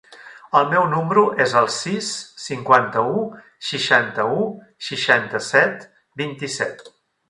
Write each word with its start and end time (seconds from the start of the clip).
El 0.59 0.63
meu 0.69 0.87
número 0.93 1.23
es 1.45 1.53
el 1.61 1.69
sis, 1.75 2.09
cinquanta-u, 2.47 3.23
seixanta-u, 3.71 4.51
seixanta-set, 4.91 5.91
vint-i-set. 6.25 6.89